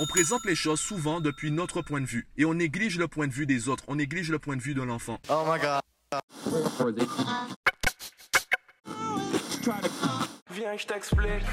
On 0.00 0.06
présente 0.06 0.44
les 0.46 0.54
choses 0.54 0.80
souvent 0.80 1.20
depuis 1.20 1.50
notre 1.50 1.82
point 1.82 2.00
de 2.00 2.06
vue 2.06 2.26
et 2.38 2.46
on 2.46 2.54
néglige 2.54 2.98
le 2.98 3.08
point 3.08 3.26
de 3.26 3.32
vue 3.32 3.44
des 3.44 3.68
autres, 3.68 3.84
on 3.88 3.96
néglige 3.96 4.30
le 4.30 4.38
point 4.38 4.56
de 4.56 4.62
vue 4.62 4.72
de 4.72 4.80
l'enfant. 4.80 5.18
Oh 5.28 5.44
my 5.46 5.60
god. 5.60 5.82
Viens, 10.50 10.76
je 10.78 10.86
t'explique. 10.86 11.44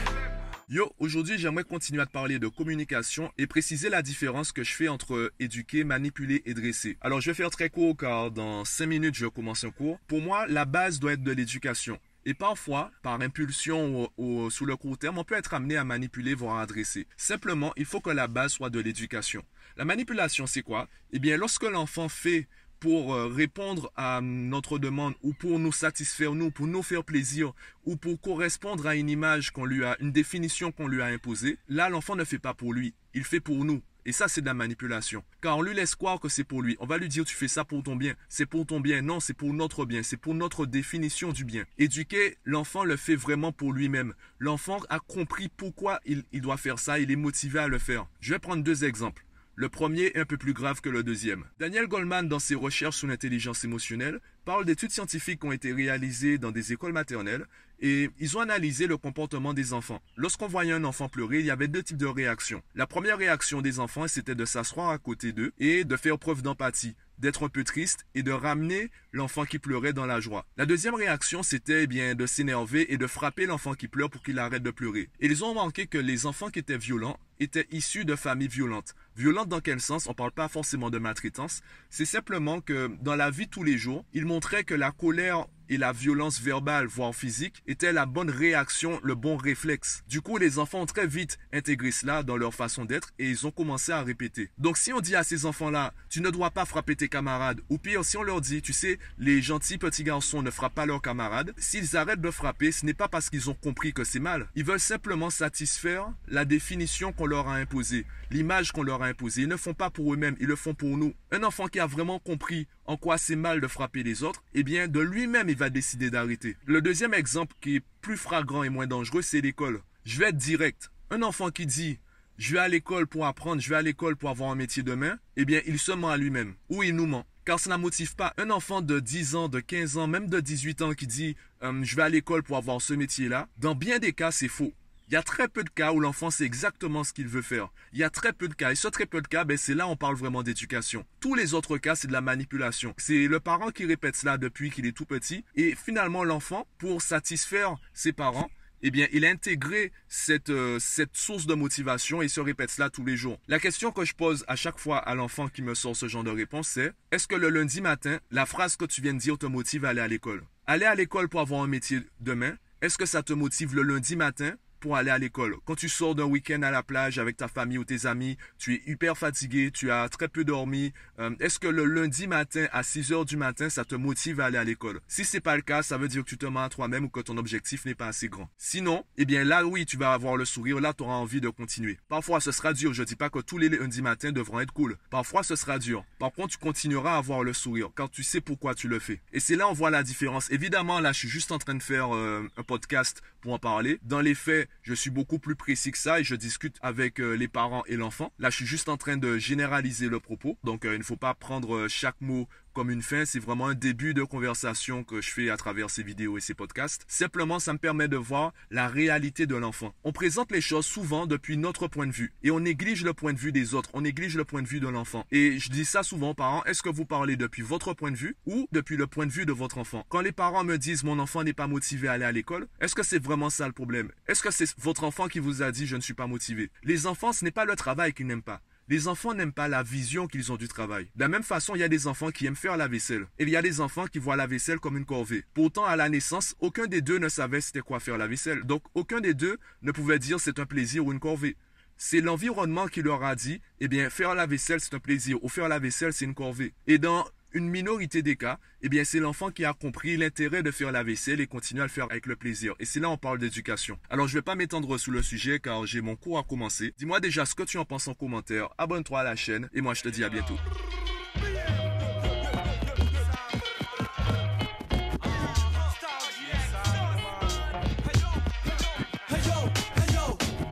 Yo, 0.69 0.93
aujourd'hui 0.99 1.37
j'aimerais 1.37 1.63
continuer 1.63 2.01
à 2.01 2.05
te 2.05 2.11
parler 2.11 2.39
de 2.39 2.47
communication 2.47 3.29
et 3.37 3.45
préciser 3.45 3.89
la 3.89 4.01
différence 4.01 4.51
que 4.51 4.63
je 4.63 4.73
fais 4.73 4.87
entre 4.87 5.33
éduquer, 5.39 5.83
manipuler 5.83 6.41
et 6.45 6.53
dresser. 6.53 6.97
Alors 7.01 7.19
je 7.19 7.31
vais 7.31 7.35
faire 7.35 7.49
très 7.49 7.69
court 7.69 7.97
car 7.97 8.31
dans 8.31 8.63
5 8.63 8.85
minutes 8.85 9.15
je 9.15 9.25
commence 9.25 9.65
un 9.65 9.71
cours. 9.71 9.99
Pour 10.07 10.21
moi, 10.21 10.45
la 10.47 10.63
base 10.63 10.99
doit 10.99 11.13
être 11.13 11.23
de 11.23 11.31
l'éducation. 11.31 11.99
Et 12.25 12.33
parfois, 12.33 12.91
par 13.01 13.19
impulsion 13.21 14.09
ou, 14.17 14.49
sous 14.49 14.65
le 14.65 14.75
court 14.75 14.97
terme, 14.97 15.17
on 15.17 15.23
peut 15.23 15.35
être 15.35 15.53
amené 15.53 15.77
à 15.77 15.83
manipuler, 15.83 16.33
voire 16.33 16.59
à 16.59 16.65
dresser. 16.65 17.07
Simplement, 17.17 17.73
il 17.77 17.85
faut 17.85 18.01
que 18.01 18.09
la 18.09 18.27
base 18.27 18.53
soit 18.53 18.69
de 18.69 18.79
l'éducation. 18.79 19.43
La 19.77 19.85
manipulation, 19.85 20.45
c'est 20.45 20.61
quoi? 20.61 20.87
Eh 21.11 21.19
bien, 21.19 21.37
lorsque 21.37 21.63
l'enfant 21.63 22.09
fait 22.09 22.47
pour 22.79 23.13
euh, 23.13 23.27
répondre 23.27 23.91
à 23.95 24.21
notre 24.21 24.79
demande 24.79 25.13
ou 25.21 25.33
pour 25.33 25.59
nous 25.59 25.71
satisfaire 25.71 26.33
nous, 26.33 26.51
pour 26.51 26.67
nous 26.67 26.83
faire 26.83 27.03
plaisir 27.03 27.53
ou 27.85 27.97
pour 27.97 28.19
correspondre 28.21 28.87
à 28.87 28.95
une 28.95 29.09
image 29.09 29.51
qu'on 29.51 29.65
lui 29.65 29.83
a, 29.83 29.97
une 29.99 30.11
définition 30.11 30.71
qu'on 30.71 30.87
lui 30.87 31.01
a 31.01 31.05
imposée, 31.05 31.57
là 31.67 31.89
l'enfant 31.89 32.15
ne 32.15 32.23
fait 32.23 32.39
pas 32.39 32.53
pour 32.53 32.73
lui, 32.73 32.93
il 33.13 33.23
fait 33.23 33.41
pour 33.41 33.65
nous. 33.65 33.81
Et 34.05 34.11
ça, 34.11 34.27
c'est 34.27 34.41
de 34.41 34.45
la 34.45 34.53
manipulation. 34.53 35.23
Car 35.41 35.57
on 35.57 35.61
lui 35.61 35.73
laisse 35.73 35.95
croire 35.95 36.19
que 36.19 36.29
c'est 36.29 36.43
pour 36.43 36.61
lui. 36.61 36.77
On 36.79 36.85
va 36.85 36.97
lui 36.97 37.09
dire, 37.09 37.25
tu 37.25 37.35
fais 37.35 37.47
ça 37.47 37.65
pour 37.65 37.83
ton 37.83 37.95
bien. 37.95 38.13
C'est 38.27 38.45
pour 38.45 38.65
ton 38.65 38.79
bien. 38.79 39.01
Non, 39.01 39.19
c'est 39.19 39.33
pour 39.33 39.53
notre 39.53 39.85
bien. 39.85 40.03
C'est 40.03 40.17
pour 40.17 40.33
notre 40.33 40.65
définition 40.65 41.31
du 41.31 41.45
bien. 41.45 41.65
Éduquer, 41.77 42.37
l'enfant 42.43 42.83
le 42.83 42.97
fait 42.97 43.15
vraiment 43.15 43.51
pour 43.51 43.73
lui-même. 43.73 44.13
L'enfant 44.39 44.79
a 44.89 44.99
compris 44.99 45.49
pourquoi 45.49 45.99
il, 46.05 46.23
il 46.31 46.41
doit 46.41 46.57
faire 46.57 46.79
ça. 46.79 46.99
Il 46.99 47.11
est 47.11 47.15
motivé 47.15 47.59
à 47.59 47.67
le 47.67 47.79
faire. 47.79 48.07
Je 48.21 48.33
vais 48.33 48.39
prendre 48.39 48.63
deux 48.63 48.83
exemples. 48.83 49.25
Le 49.59 49.67
premier 49.67 50.03
est 50.15 50.19
un 50.19 50.25
peu 50.25 50.37
plus 50.37 50.53
grave 50.53 50.79
que 50.79 50.87
le 50.87 51.03
deuxième. 51.03 51.43
Daniel 51.59 51.85
Goldman, 51.87 52.29
dans 52.29 52.39
ses 52.39 52.55
recherches 52.55 52.95
sur 52.95 53.07
l'intelligence 53.07 53.65
émotionnelle, 53.65 54.21
parle 54.45 54.63
d'études 54.63 54.91
scientifiques 54.91 55.41
qui 55.41 55.47
ont 55.47 55.51
été 55.51 55.73
réalisées 55.73 56.37
dans 56.37 56.51
des 56.51 56.71
écoles 56.71 56.93
maternelles 56.93 57.45
et 57.81 58.09
ils 58.19 58.37
ont 58.37 58.39
analysé 58.39 58.87
le 58.87 58.95
comportement 58.95 59.53
des 59.53 59.73
enfants. 59.73 60.01
Lorsqu'on 60.15 60.47
voyait 60.47 60.71
un 60.71 60.85
enfant 60.85 61.09
pleurer, 61.09 61.41
il 61.41 61.45
y 61.45 61.51
avait 61.51 61.67
deux 61.67 61.83
types 61.83 61.97
de 61.97 62.05
réactions. 62.05 62.63
La 62.73 62.87
première 62.87 63.17
réaction 63.17 63.61
des 63.61 63.81
enfants, 63.81 64.07
c'était 64.07 64.33
de 64.33 64.45
s'asseoir 64.45 64.91
à 64.91 64.97
côté 64.97 65.33
d'eux 65.33 65.51
et 65.59 65.83
de 65.83 65.97
faire 65.97 66.17
preuve 66.17 66.41
d'empathie 66.41 66.95
d'être 67.17 67.43
un 67.43 67.49
peu 67.49 67.65
triste 67.65 68.05
et 68.15 68.23
de 68.23 68.31
ramener 68.31 68.89
l'enfant 69.11 69.43
qui 69.43 69.59
pleurait 69.59 69.91
dans 69.91 70.05
la 70.05 70.21
joie. 70.21 70.45
La 70.55 70.65
deuxième 70.65 70.95
réaction, 70.95 71.43
c'était 71.43 71.83
eh 71.83 71.87
bien 71.87 72.15
de 72.15 72.25
s'énerver 72.25 72.93
et 72.93 72.97
de 72.97 73.07
frapper 73.07 73.45
l'enfant 73.45 73.73
qui 73.73 73.89
pleure 73.89 74.09
pour 74.09 74.23
qu'il 74.23 74.39
arrête 74.39 74.63
de 74.63 74.71
pleurer. 74.71 75.09
Et 75.19 75.25
ils 75.25 75.43
ont 75.43 75.49
remarqué 75.49 75.85
que 75.85 75.97
les 75.97 76.25
enfants 76.25 76.49
qui 76.49 76.59
étaient 76.59 76.77
violents 76.77 77.19
étaient 77.39 77.67
issus 77.71 78.05
de 78.05 78.15
familles 78.15 78.47
violentes. 78.47 78.95
Violentes 79.15 79.49
dans 79.49 79.61
quel 79.61 79.79
sens? 79.79 80.07
On 80.07 80.11
ne 80.11 80.15
parle 80.15 80.31
pas 80.31 80.47
forcément 80.47 80.89
de 80.89 80.97
maltraitance. 80.97 81.61
C'est 81.89 82.05
simplement 82.05 82.61
que 82.61 82.91
dans 83.01 83.15
la 83.15 83.29
vie 83.29 83.47
tous 83.47 83.63
les 83.63 83.77
jours, 83.77 84.05
ils 84.13 84.25
montraient 84.25 84.63
que 84.63 84.73
la 84.73 84.91
colère 84.91 85.47
et 85.69 85.77
la 85.77 85.93
violence 85.93 86.41
verbale, 86.41 86.87
voire 86.87 87.15
physique, 87.15 87.63
était 87.67 87.93
la 87.93 88.05
bonne 88.05 88.29
réaction, 88.29 88.99
le 89.03 89.15
bon 89.15 89.37
réflexe. 89.37 90.03
Du 90.07 90.21
coup, 90.21 90.37
les 90.37 90.59
enfants 90.59 90.81
ont 90.81 90.85
très 90.85 91.07
vite 91.07 91.37
intégré 91.53 91.91
cela 91.91 92.23
dans 92.23 92.37
leur 92.37 92.53
façon 92.53 92.85
d'être 92.85 93.11
et 93.19 93.29
ils 93.29 93.47
ont 93.47 93.51
commencé 93.51 93.91
à 93.91 94.01
répéter. 94.01 94.49
Donc 94.57 94.77
si 94.77 94.91
on 94.91 94.99
dit 94.99 95.15
à 95.15 95.23
ces 95.23 95.45
enfants-là, 95.45 95.93
tu 96.09 96.21
ne 96.21 96.29
dois 96.29 96.51
pas 96.51 96.65
frapper 96.65 96.95
tes 96.95 97.09
camarades, 97.09 97.61
ou 97.69 97.77
pire, 97.77 98.03
si 98.03 98.17
on 98.17 98.23
leur 98.23 98.41
dit, 98.41 98.61
tu 98.61 98.73
sais, 98.73 98.99
les 99.17 99.41
gentils 99.41 99.77
petits 99.77 100.03
garçons 100.03 100.41
ne 100.41 100.51
frappent 100.51 100.75
pas 100.75 100.85
leurs 100.85 101.01
camarades, 101.01 101.53
s'ils 101.57 101.95
arrêtent 101.95 102.21
de 102.21 102.31
frapper, 102.31 102.71
ce 102.71 102.85
n'est 102.85 102.93
pas 102.93 103.07
parce 103.07 103.29
qu'ils 103.29 103.49
ont 103.49 103.53
compris 103.53 103.93
que 103.93 104.03
c'est 104.03 104.19
mal. 104.19 104.47
Ils 104.55 104.65
veulent 104.65 104.79
simplement 104.79 105.29
satisfaire 105.29 106.11
la 106.27 106.45
définition 106.45 107.11
qu'on 107.11 107.25
leur 107.25 107.47
a 107.47 107.55
imposée, 107.55 108.05
l'image 108.31 108.71
qu'on 108.71 108.83
leur 108.83 109.03
a 109.03 109.07
imposée. 109.07 109.43
Ils 109.43 109.47
ne 109.47 109.57
font 109.57 109.73
pas 109.73 109.89
pour 109.89 110.13
eux-mêmes, 110.13 110.35
ils 110.39 110.47
le 110.47 110.55
font 110.55 110.73
pour 110.73 110.97
nous. 110.97 111.13
Un 111.31 111.43
enfant 111.43 111.67
qui 111.67 111.79
a 111.79 111.85
vraiment 111.85 112.19
compris 112.19 112.67
en 112.89 112.97
quoi 112.97 113.19
c'est 113.19 113.35
mal 113.35 113.61
de 113.61 113.67
frapper 113.67 114.01
les 114.01 114.23
autres, 114.23 114.43
eh 114.55 114.63
bien, 114.63 114.87
de 114.87 114.99
lui-même, 114.99 115.47
il 115.47 115.55
va 115.55 115.69
décider 115.69 116.09
d'arrêter. 116.09 116.57
Le 116.65 116.81
deuxième 116.81 117.13
exemple 117.13 117.55
qui 117.61 117.75
est 117.75 117.83
plus 118.01 118.17
flagrant 118.17 118.63
et 118.63 118.69
moins 118.69 118.87
dangereux, 118.87 119.21
c'est 119.21 119.41
l'école. 119.41 119.81
Je 120.05 120.17
vais 120.17 120.29
être 120.29 120.37
direct. 120.37 120.89
Un 121.11 121.21
enfant 121.21 121.51
qui 121.51 121.67
dit 121.67 121.99
je 122.39 122.53
vais 122.53 122.59
à 122.59 122.67
l'école 122.67 123.05
pour 123.05 123.27
apprendre, 123.27 123.61
je 123.61 123.69
vais 123.69 123.75
à 123.75 123.83
l'école 123.83 124.15
pour 124.15 124.31
avoir 124.31 124.49
un 124.49 124.55
métier 124.55 124.81
demain, 124.81 125.19
eh 125.37 125.45
bien, 125.45 125.61
il 125.67 125.77
se 125.77 125.91
ment 125.91 126.09
à 126.09 126.17
lui-même 126.17 126.55
ou 126.69 126.81
il 126.81 126.95
nous 126.95 127.05
ment. 127.05 127.27
Car 127.45 127.59
ça 127.59 127.69
ne 127.69 127.75
motive 127.75 128.15
pas 128.15 128.33
un 128.37 128.49
enfant 128.49 128.81
de 128.81 128.99
10 128.99 129.35
ans, 129.35 129.49
de 129.49 129.59
15 129.59 129.97
ans, 129.97 130.07
même 130.07 130.27
de 130.27 130.39
18 130.39 130.81
ans 130.81 130.93
qui 130.93 131.05
dit 131.05 131.35
euh, 131.61 131.83
je 131.83 131.95
vais 131.95 132.01
à 132.01 132.09
l'école 132.09 132.41
pour 132.41 132.57
avoir 132.57 132.81
ce 132.81 132.95
métier-là. 132.95 133.49
Dans 133.59 133.75
bien 133.75 133.99
des 133.99 134.13
cas, 134.13 134.31
c'est 134.31 134.47
faux. 134.47 134.73
Il 135.09 135.15
y 135.15 135.17
a 135.17 135.23
très 135.23 135.47
peu 135.47 135.63
de 135.63 135.71
cas 135.71 135.91
où 135.91 135.99
l'enfant 135.99 136.29
sait 136.29 136.43
exactement 136.43 137.03
ce 137.03 137.13
qu'il 137.13 137.27
veut 137.27 137.41
faire. 137.41 137.69
Il 137.93 137.97
y 137.97 138.03
a 138.03 138.11
très 138.11 138.31
peu 138.31 138.47
de 138.47 138.53
cas. 138.53 138.71
Et 138.71 138.75
ce 138.75 138.87
très 138.87 139.07
peu 139.07 139.21
de 139.21 139.27
cas, 139.27 139.43
ben, 139.43 139.57
c'est 139.57 139.73
là 139.73 139.87
où 139.87 139.89
on 139.89 139.95
parle 139.95 140.15
vraiment 140.15 140.43
d'éducation. 140.43 141.03
Tous 141.19 141.33
les 141.33 141.55
autres 141.55 141.79
cas, 141.79 141.95
c'est 141.95 142.07
de 142.07 142.13
la 142.13 142.21
manipulation. 142.21 142.93
C'est 142.97 143.25
le 143.25 143.39
parent 143.39 143.71
qui 143.71 143.85
répète 143.85 144.15
cela 144.15 144.37
depuis 144.37 144.69
qu'il 144.69 144.85
est 144.85 144.91
tout 144.91 145.05
petit. 145.05 145.43
Et 145.55 145.73
finalement, 145.73 146.23
l'enfant, 146.23 146.67
pour 146.77 147.01
satisfaire 147.01 147.75
ses 147.91 148.13
parents, 148.13 148.51
eh 148.83 148.91
bien, 148.91 149.07
il 149.11 149.25
a 149.25 149.29
intégré 149.29 149.91
cette, 150.07 150.51
euh, 150.51 150.77
cette 150.77 151.17
source 151.17 151.47
de 151.47 151.55
motivation 151.55 152.21
et 152.21 152.27
se 152.27 152.39
répète 152.39 152.69
cela 152.69 152.91
tous 152.91 153.03
les 153.03 153.17
jours. 153.17 153.39
La 153.47 153.57
question 153.57 153.91
que 153.91 154.05
je 154.05 154.13
pose 154.13 154.45
à 154.47 154.55
chaque 154.55 154.77
fois 154.77 154.99
à 154.99 155.15
l'enfant 155.15 155.47
qui 155.47 155.63
me 155.63 155.73
sort 155.73 155.95
ce 155.95 156.07
genre 156.07 156.23
de 156.23 156.29
réponse, 156.29 156.67
c'est 156.67 156.93
est-ce 157.11 157.27
que 157.27 157.35
le 157.35 157.49
lundi 157.49 157.81
matin, 157.81 158.19
la 158.29 158.45
phrase 158.45 158.75
que 158.75 158.85
tu 158.85 159.01
viens 159.01 159.15
de 159.15 159.19
dire 159.19 159.39
te 159.39 159.47
motive 159.47 159.85
à 159.85 159.89
aller 159.89 160.01
à 160.01 160.07
l'école? 160.07 160.43
Aller 160.67 160.85
à 160.85 160.93
l'école 160.93 161.29
pour 161.29 161.39
avoir 161.39 161.63
un 161.63 161.67
métier 161.67 162.01
demain, 162.19 162.55
est-ce 162.83 162.99
que 162.99 163.07
ça 163.07 163.23
te 163.23 163.33
motive 163.33 163.75
le 163.75 163.81
lundi 163.81 164.15
matin 164.15 164.53
pour 164.79 164.95
aller 164.95 165.11
à 165.11 165.17
l'école. 165.17 165.55
Quand 165.65 165.75
tu 165.75 165.89
sors 165.89 166.15
d'un 166.15 166.25
week-end 166.25 166.61
à 166.63 166.71
la 166.71 166.83
plage 166.83 167.19
avec 167.19 167.37
ta 167.37 167.47
famille 167.47 167.77
ou 167.77 167.85
tes 167.85 168.05
amis, 168.05 168.37
tu 168.57 168.75
es 168.75 168.81
hyper 168.87 169.17
fatigué, 169.17 169.71
tu 169.71 169.91
as 169.91 170.07
très 170.09 170.27
peu 170.27 170.43
dormi. 170.43 170.93
Euh, 171.19 171.31
est-ce 171.39 171.59
que 171.59 171.67
le 171.67 171.85
lundi 171.85 172.27
matin 172.27 172.67
à 172.71 172.83
6 172.83 173.11
heures 173.11 173.25
du 173.25 173.37
matin, 173.37 173.69
ça 173.69 173.85
te 173.85 173.95
motive 173.95 174.39
à 174.39 174.45
aller 174.45 174.57
à 174.57 174.63
l'école? 174.63 174.99
Si 175.07 175.25
c'est 175.25 175.39
pas 175.39 175.55
le 175.55 175.61
cas, 175.61 175.83
ça 175.83 175.97
veut 175.97 176.07
dire 176.07 176.23
que 176.23 176.29
tu 176.29 176.37
te 176.37 176.45
mens 176.45 176.63
à 176.63 176.69
toi-même 176.69 177.05
ou 177.05 177.09
que 177.09 177.19
ton 177.19 177.37
objectif 177.37 177.85
n'est 177.85 177.95
pas 177.95 178.07
assez 178.07 178.29
grand. 178.29 178.49
Sinon, 178.57 179.03
eh 179.17 179.25
bien 179.25 179.43
là 179.43 179.65
oui, 179.65 179.85
tu 179.85 179.97
vas 179.97 180.13
avoir 180.13 180.37
le 180.37 180.45
sourire, 180.45 180.79
là 180.79 180.93
tu 180.93 181.03
auras 181.03 181.15
envie 181.15 181.41
de 181.41 181.49
continuer. 181.49 181.97
Parfois 182.07 182.39
ce 182.39 182.51
sera 182.51 182.73
dur, 182.73 182.93
je 182.93 183.03
dis 183.03 183.15
pas 183.15 183.29
que 183.29 183.39
tous 183.39 183.57
les 183.57 183.69
lundis 183.69 184.01
matins 184.01 184.31
devront 184.31 184.59
être 184.59 184.73
cool. 184.73 184.97
Parfois 185.09 185.43
ce 185.43 185.55
sera 185.55 185.79
dur. 185.79 186.05
Par 186.19 186.31
contre, 186.31 186.53
tu 186.53 186.57
continueras 186.57 187.15
à 187.15 187.17
avoir 187.17 187.43
le 187.43 187.53
sourire 187.53 187.89
quand 187.95 188.07
tu 188.07 188.23
sais 188.23 188.41
pourquoi 188.41 188.75
tu 188.75 188.87
le 188.87 188.99
fais. 188.99 189.21
Et 189.33 189.39
c'est 189.39 189.55
là 189.55 189.67
on 189.67 189.73
voit 189.73 189.89
la 189.89 190.03
différence. 190.03 190.49
Évidemment, 190.51 190.99
là 190.99 191.11
je 191.11 191.19
suis 191.19 191.29
juste 191.29 191.51
en 191.51 191.57
train 191.57 191.75
de 191.75 191.83
faire 191.83 192.15
euh, 192.15 192.47
un 192.57 192.63
podcast 192.63 193.21
pour 193.41 193.53
en 193.53 193.59
parler. 193.59 193.99
Dans 194.03 194.21
les 194.21 194.35
faits, 194.35 194.68
je 194.81 194.93
suis 194.93 195.09
beaucoup 195.09 195.39
plus 195.39 195.55
précis 195.55 195.91
que 195.91 195.97
ça 195.97 196.19
et 196.19 196.23
je 196.23 196.35
discute 196.35 196.77
avec 196.81 197.19
euh, 197.19 197.33
les 197.33 197.47
parents 197.47 197.83
et 197.85 197.95
l'enfant. 197.95 198.31
Là, 198.39 198.49
je 198.49 198.57
suis 198.57 198.65
juste 198.65 198.89
en 198.89 198.97
train 198.97 199.17
de 199.17 199.37
généraliser 199.37 200.07
le 200.07 200.19
propos. 200.19 200.57
Donc, 200.63 200.85
euh, 200.85 200.95
il 200.95 200.99
ne 200.99 201.03
faut 201.03 201.17
pas 201.17 201.33
prendre 201.33 201.75
euh, 201.75 201.87
chaque 201.87 202.19
mot 202.21 202.47
comme 202.73 202.91
une 202.91 203.01
fin, 203.01 203.25
c'est 203.25 203.39
vraiment 203.39 203.67
un 203.67 203.73
début 203.73 204.13
de 204.13 204.23
conversation 204.23 205.03
que 205.03 205.21
je 205.21 205.29
fais 205.29 205.49
à 205.49 205.57
travers 205.57 205.89
ces 205.89 206.03
vidéos 206.03 206.37
et 206.37 206.41
ces 206.41 206.53
podcasts. 206.53 207.03
Simplement, 207.07 207.59
ça 207.59 207.73
me 207.73 207.77
permet 207.77 208.07
de 208.07 208.17
voir 208.17 208.53
la 208.71 208.87
réalité 208.87 209.47
de 209.47 209.55
l'enfant. 209.55 209.93
On 210.03 210.11
présente 210.11 210.51
les 210.51 210.61
choses 210.61 210.85
souvent 210.85 211.27
depuis 211.27 211.57
notre 211.57 211.87
point 211.87 212.07
de 212.07 212.11
vue 212.11 212.33
et 212.43 212.51
on 212.51 212.59
néglige 212.59 213.03
le 213.03 213.13
point 213.13 213.33
de 213.33 213.39
vue 213.39 213.51
des 213.51 213.73
autres, 213.73 213.89
on 213.93 214.01
néglige 214.01 214.37
le 214.37 214.45
point 214.45 214.61
de 214.61 214.67
vue 214.67 214.79
de 214.79 214.87
l'enfant. 214.87 215.25
Et 215.31 215.59
je 215.59 215.69
dis 215.69 215.85
ça 215.85 216.03
souvent 216.03 216.31
aux 216.31 216.33
parents, 216.35 216.63
est-ce 216.65 216.81
que 216.81 216.89
vous 216.89 217.05
parlez 217.05 217.35
depuis 217.35 217.61
votre 217.61 217.93
point 217.93 218.11
de 218.11 218.17
vue 218.17 218.35
ou 218.45 218.67
depuis 218.71 218.97
le 218.97 219.07
point 219.07 219.25
de 219.25 219.31
vue 219.31 219.45
de 219.45 219.53
votre 219.53 219.77
enfant? 219.77 220.05
Quand 220.09 220.21
les 220.21 220.31
parents 220.31 220.63
me 220.63 220.77
disent 220.77 221.03
mon 221.03 221.19
enfant 221.19 221.43
n'est 221.43 221.53
pas 221.53 221.67
motivé 221.67 222.07
à 222.07 222.13
aller 222.13 222.25
à 222.25 222.31
l'école, 222.31 222.67
est-ce 222.81 222.95
que 222.95 223.03
c'est 223.03 223.23
vraiment 223.23 223.49
ça 223.49 223.67
le 223.67 223.73
problème? 223.73 224.11
Est-ce 224.27 224.43
que 224.43 224.51
c'est 224.51 224.77
votre 224.79 225.03
enfant 225.03 225.27
qui 225.27 225.39
vous 225.39 225.61
a 225.61 225.71
dit 225.71 225.87
je 225.87 225.95
ne 225.95 226.01
suis 226.01 226.13
pas 226.13 226.27
motivé? 226.27 226.71
Les 226.83 227.07
enfants, 227.07 227.33
ce 227.33 227.43
n'est 227.43 227.51
pas 227.51 227.65
le 227.65 227.75
travail 227.75 228.13
qu'ils 228.13 228.27
n'aiment 228.27 228.41
pas. 228.41 228.61
Les 228.89 229.07
enfants 229.07 229.35
n'aiment 229.35 229.53
pas 229.53 229.67
la 229.67 229.83
vision 229.83 230.25
qu'ils 230.25 230.51
ont 230.51 230.57
du 230.57 230.67
travail. 230.67 231.05
De 231.15 231.21
la 231.21 231.27
même 231.27 231.43
façon, 231.43 231.75
il 231.75 231.79
y 231.79 231.83
a 231.83 231.87
des 231.87 232.07
enfants 232.07 232.31
qui 232.31 232.47
aiment 232.47 232.55
faire 232.55 232.75
la 232.75 232.87
vaisselle. 232.87 233.27
Et 233.37 233.43
il 233.43 233.49
y 233.49 233.55
a 233.55 233.61
des 233.61 233.81
enfants 233.81 234.07
qui 234.07 234.17
voient 234.17 234.35
la 234.35 234.47
vaisselle 234.47 234.79
comme 234.79 234.97
une 234.97 235.05
corvée. 235.05 235.45
Pourtant, 235.53 235.85
à 235.85 235.95
la 235.95 236.09
naissance, 236.09 236.55
aucun 236.59 236.87
des 236.87 237.03
deux 237.03 237.19
ne 237.19 237.29
savait 237.29 237.61
c'était 237.61 237.81
quoi 237.81 237.99
faire 237.99 238.17
la 238.17 238.25
vaisselle. 238.25 238.63
Donc, 238.63 238.81
aucun 238.95 239.21
des 239.21 239.35
deux 239.35 239.59
ne 239.83 239.91
pouvait 239.91 240.17
dire 240.17 240.39
c'est 240.39 240.57
un 240.57 240.65
plaisir 240.65 241.05
ou 241.05 241.11
une 241.11 241.19
corvée. 241.19 241.55
C'est 241.97 242.19
l'environnement 242.19 242.87
qui 242.87 243.03
leur 243.03 243.23
a 243.23 243.35
dit, 243.35 243.61
eh 243.79 243.87
bien, 243.87 244.09
faire 244.09 244.33
la 244.33 244.47
vaisselle, 244.47 244.79
c'est 244.79 244.95
un 244.95 244.99
plaisir, 244.99 245.37
ou 245.43 245.49
faire 245.49 245.67
la 245.67 245.77
vaisselle, 245.77 246.11
c'est 246.11 246.25
une 246.25 246.33
corvée. 246.33 246.73
Et 246.87 246.97
dans 246.97 247.27
une 247.51 247.69
minorité 247.69 248.21
des 248.21 248.35
cas, 248.35 248.59
eh 248.81 248.89
bien, 248.89 249.03
c'est 249.03 249.19
l'enfant 249.19 249.51
qui 249.51 249.65
a 249.65 249.73
compris 249.73 250.17
l'intérêt 250.17 250.63
de 250.63 250.71
faire 250.71 250.91
la 250.91 251.03
vaisselle 251.03 251.41
et 251.41 251.47
continue 251.47 251.81
à 251.81 251.83
le 251.85 251.89
faire 251.89 252.07
avec 252.09 252.25
le 252.25 252.35
plaisir. 252.35 252.73
Et 252.79 252.85
c'est 252.85 252.99
là 252.99 253.09
on 253.09 253.17
parle 253.17 253.39
d'éducation. 253.39 253.97
Alors, 254.09 254.27
je 254.27 254.35
vais 254.35 254.41
pas 254.41 254.55
m'étendre 254.55 254.97
sur 254.97 255.11
le 255.11 255.21
sujet 255.21 255.59
car 255.59 255.85
j'ai 255.85 256.01
mon 256.01 256.15
cours 256.15 256.37
à 256.39 256.43
commencer. 256.43 256.93
Dis-moi 256.97 257.19
déjà 257.19 257.45
ce 257.45 257.55
que 257.55 257.63
tu 257.63 257.77
en 257.77 257.85
penses 257.85 258.07
en 258.07 258.13
commentaire. 258.13 258.69
Abonne-toi 258.77 259.19
à 259.19 259.23
la 259.23 259.35
chaîne 259.35 259.69
et 259.73 259.81
moi, 259.81 259.93
je 259.93 260.03
te 260.03 260.09
dis 260.09 260.23
à 260.23 260.29
bientôt. 260.29 260.57